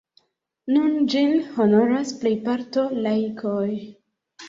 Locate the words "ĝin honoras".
1.15-2.17